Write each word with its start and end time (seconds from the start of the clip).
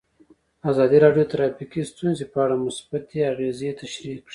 ازادي 0.69 0.97
راډیو 1.05 1.23
د 1.25 1.29
ټرافیکي 1.31 1.81
ستونزې 1.91 2.25
په 2.33 2.37
اړه 2.45 2.55
مثبت 2.65 3.05
اغېزې 3.31 3.71
تشریح 3.81 4.17
کړي. 4.25 4.29